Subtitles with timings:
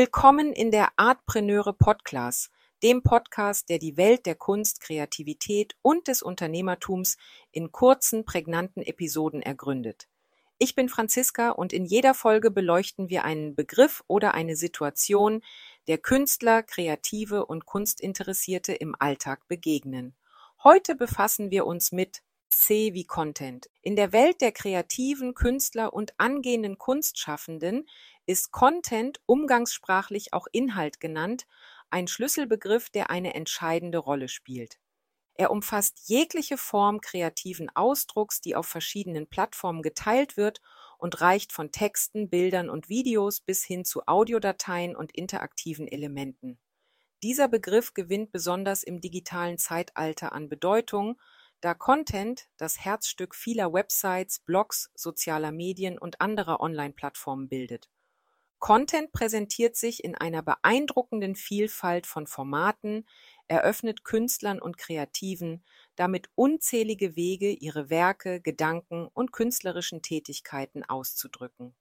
[0.00, 2.52] Willkommen in der Artpreneure Podcast,
[2.84, 7.16] dem Podcast, der die Welt der Kunst, Kreativität und des Unternehmertums
[7.50, 10.06] in kurzen, prägnanten Episoden ergründet.
[10.56, 15.42] Ich bin Franziska und in jeder Folge beleuchten wir einen Begriff oder eine Situation,
[15.88, 20.14] der Künstler, Kreative und Kunstinteressierte im Alltag begegnen.
[20.62, 23.68] Heute befassen wir uns mit C wie Content.
[23.82, 27.88] In der Welt der kreativen Künstler und angehenden Kunstschaffenden
[28.26, 31.46] ist Content umgangssprachlich auch Inhalt genannt,
[31.90, 34.78] ein Schlüsselbegriff, der eine entscheidende Rolle spielt.
[35.34, 40.60] Er umfasst jegliche Form kreativen Ausdrucks, die auf verschiedenen Plattformen geteilt wird
[40.98, 46.58] und reicht von Texten, Bildern und Videos bis hin zu Audiodateien und interaktiven Elementen.
[47.22, 51.20] Dieser Begriff gewinnt besonders im digitalen Zeitalter an Bedeutung,
[51.60, 57.88] da Content das Herzstück vieler Websites, Blogs, sozialer Medien und anderer Online-Plattformen bildet.
[58.58, 63.06] Content präsentiert sich in einer beeindruckenden Vielfalt von Formaten,
[63.46, 65.62] eröffnet Künstlern und Kreativen
[65.98, 71.74] damit unzählige Wege, ihre Werke, Gedanken und künstlerischen Tätigkeiten auszudrücken.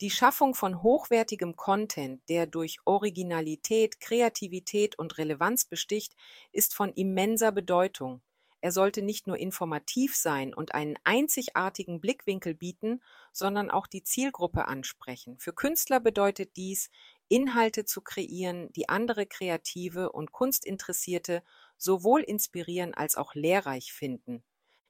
[0.00, 6.14] Die Schaffung von hochwertigem Content, der durch Originalität, Kreativität und Relevanz besticht,
[6.52, 8.22] ist von immenser Bedeutung.
[8.62, 14.68] Er sollte nicht nur informativ sein und einen einzigartigen Blickwinkel bieten, sondern auch die Zielgruppe
[14.68, 15.36] ansprechen.
[15.40, 16.88] Für Künstler bedeutet dies,
[17.26, 21.42] Inhalte zu kreieren, die andere Kreative und Kunstinteressierte
[21.76, 24.44] sowohl inspirieren als auch lehrreich finden.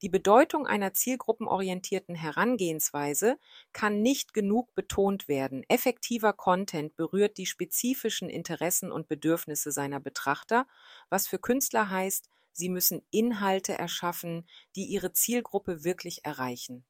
[0.00, 3.36] Die Bedeutung einer zielgruppenorientierten Herangehensweise
[3.74, 5.62] kann nicht genug betont werden.
[5.68, 10.66] Effektiver Content berührt die spezifischen Interessen und Bedürfnisse seiner Betrachter,
[11.10, 14.44] was für Künstler heißt, Sie müssen Inhalte erschaffen,
[14.74, 16.84] die Ihre Zielgruppe wirklich erreichen.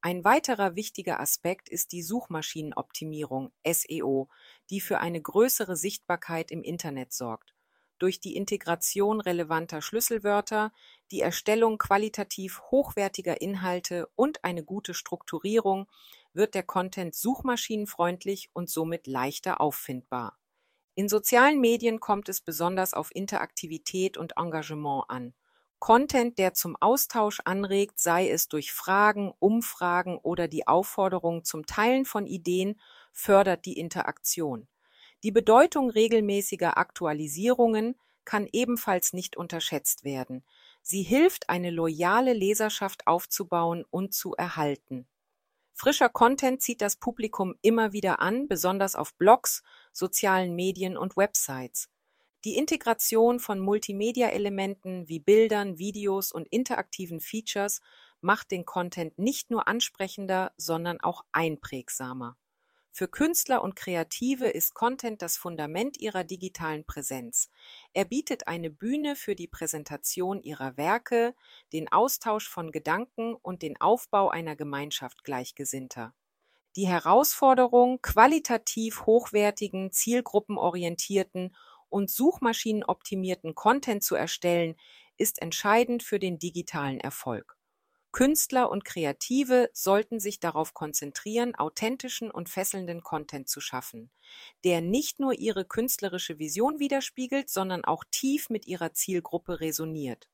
[0.00, 4.30] Ein weiterer wichtiger Aspekt ist die Suchmaschinenoptimierung (SEO),
[4.70, 7.54] die für eine größere Sichtbarkeit im Internet sorgt.
[7.98, 10.72] Durch die Integration relevanter Schlüsselwörter,
[11.10, 15.86] die Erstellung qualitativ hochwertiger Inhalte und eine gute Strukturierung
[16.32, 20.39] wird der Content suchmaschinenfreundlich und somit leichter auffindbar
[21.00, 25.32] in sozialen Medien kommt es besonders auf Interaktivität und Engagement an.
[25.78, 32.04] Content, der zum Austausch anregt, sei es durch Fragen, Umfragen oder die Aufforderung zum Teilen
[32.04, 32.78] von Ideen,
[33.12, 34.68] fördert die Interaktion.
[35.22, 37.96] Die Bedeutung regelmäßiger Aktualisierungen
[38.26, 40.44] kann ebenfalls nicht unterschätzt werden.
[40.82, 45.08] Sie hilft, eine loyale Leserschaft aufzubauen und zu erhalten.
[45.80, 49.62] Frischer Content zieht das Publikum immer wieder an, besonders auf Blogs,
[49.94, 51.88] sozialen Medien und Websites.
[52.44, 57.80] Die Integration von Multimedia-Elementen wie Bildern, Videos und interaktiven Features
[58.20, 62.36] macht den Content nicht nur ansprechender, sondern auch einprägsamer.
[62.92, 67.48] Für Künstler und Kreative ist Content das Fundament ihrer digitalen Präsenz.
[67.92, 71.34] Er bietet eine Bühne für die Präsentation ihrer Werke,
[71.72, 76.14] den Austausch von Gedanken und den Aufbau einer Gemeinschaft Gleichgesinnter.
[76.76, 81.56] Die Herausforderung, qualitativ hochwertigen, zielgruppenorientierten
[81.88, 84.76] und suchmaschinenoptimierten Content zu erstellen,
[85.16, 87.59] ist entscheidend für den digitalen Erfolg.
[88.12, 94.10] Künstler und Kreative sollten sich darauf konzentrieren, authentischen und fesselnden Content zu schaffen,
[94.64, 100.28] der nicht nur ihre künstlerische Vision widerspiegelt, sondern auch tief mit ihrer Zielgruppe resoniert.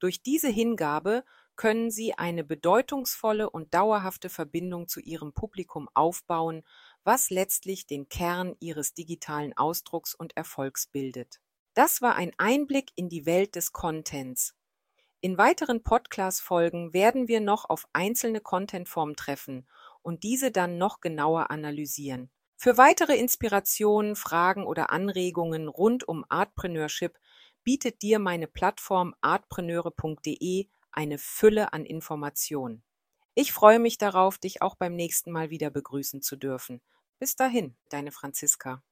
[0.00, 1.24] Durch diese Hingabe
[1.56, 6.62] können sie eine bedeutungsvolle und dauerhafte Verbindung zu ihrem Publikum aufbauen,
[7.02, 11.40] was letztlich den Kern ihres digitalen Ausdrucks und Erfolgs bildet.
[11.74, 14.54] Das war ein Einblick in die Welt des Contents.
[15.20, 19.66] In weiteren Podcast-Folgen werden wir noch auf einzelne Contentformen treffen
[20.00, 22.30] und diese dann noch genauer analysieren.
[22.56, 27.18] Für weitere Inspirationen, Fragen oder Anregungen rund um Artpreneurship
[27.64, 32.84] bietet dir meine Plattform artpreneure.de eine Fülle an Informationen.
[33.34, 36.80] Ich freue mich darauf, dich auch beim nächsten Mal wieder begrüßen zu dürfen.
[37.18, 38.84] Bis dahin, deine Franziska.